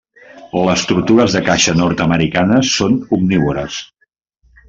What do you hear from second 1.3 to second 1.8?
de caixa